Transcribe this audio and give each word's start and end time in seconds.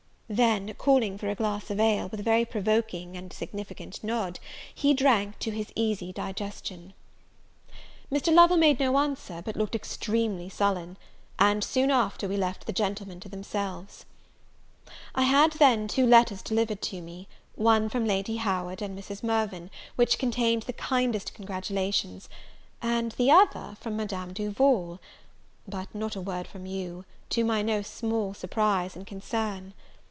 Then, 0.33 0.73
calling 0.75 1.17
for 1.17 1.27
a 1.27 1.35
glass 1.35 1.69
of 1.71 1.77
ale, 1.77 2.07
with 2.07 2.21
a 2.21 2.23
very 2.23 2.45
provoking 2.45 3.17
and 3.17 3.33
significant 3.33 4.01
nod, 4.01 4.39
he 4.73 4.93
drank 4.93 5.37
to 5.39 5.51
his 5.51 5.73
easy 5.75 6.13
digestion. 6.13 6.93
Mr. 8.09 8.33
Lovel 8.33 8.55
made 8.55 8.79
no 8.79 8.97
answer, 8.97 9.41
but 9.43 9.57
looked 9.57 9.75
extremely 9.75 10.47
sullen; 10.47 10.95
and, 11.37 11.61
soon 11.65 11.91
after, 11.91 12.29
we 12.29 12.37
left 12.37 12.65
the 12.65 12.71
gentlemen 12.71 13.19
to 13.19 13.27
themselves. 13.27 14.05
I 15.13 15.23
had 15.23 15.51
then 15.59 15.89
two 15.89 16.05
letters 16.07 16.41
delivered 16.41 16.81
to 16.83 17.01
me; 17.01 17.27
one 17.55 17.89
from 17.89 18.05
Lady 18.05 18.37
Howard 18.37 18.81
and 18.81 18.97
Mrs. 18.97 19.23
Mirvan, 19.23 19.69
which 19.97 20.17
contained 20.17 20.63
the 20.63 20.71
kindest 20.71 21.33
congratulations; 21.33 22.29
and 22.81 23.11
the 23.11 23.29
other 23.29 23.75
from 23.81 23.97
Madame 23.97 24.31
Duval; 24.31 25.01
but 25.67 25.93
not 25.93 26.15
a 26.15 26.21
word 26.21 26.47
from 26.47 26.65
you, 26.65 27.03
to 27.31 27.43
my 27.43 27.61
no 27.61 27.81
small 27.81 28.33
surprise 28.33 28.95
and 28.95 29.05
concern. 29.05 29.73